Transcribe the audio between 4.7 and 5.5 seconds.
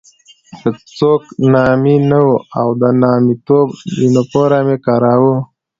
یې کاراوه.